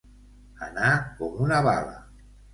Anar 0.67 0.95
com 1.21 1.37
una 1.49 1.61
bala. 1.69 1.95